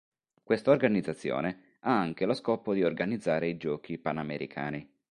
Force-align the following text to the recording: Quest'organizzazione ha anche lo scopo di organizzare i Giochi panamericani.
Quest'organizzazione 0.43 1.75
ha 1.81 1.95
anche 1.95 2.25
lo 2.25 2.33
scopo 2.33 2.73
di 2.73 2.81
organizzare 2.83 3.49
i 3.49 3.57
Giochi 3.57 3.99
panamericani. 3.99 4.89